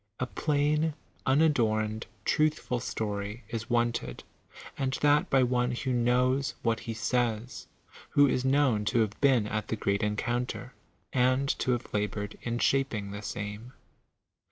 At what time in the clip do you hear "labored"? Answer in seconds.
11.93-12.35